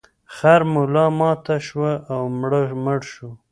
[0.35, 2.21] خر ملا ماته شوه او
[2.83, 3.29] مړ شو.